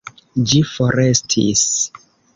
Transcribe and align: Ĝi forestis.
Ĝi 0.53 0.61
forestis. 0.69 1.65